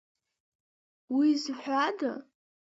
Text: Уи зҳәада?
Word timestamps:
Уи 1.15 1.29
зҳәада? 1.41 2.11